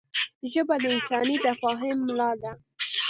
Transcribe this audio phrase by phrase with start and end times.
[0.53, 2.51] ژبه د انساني تفاهم ملا ده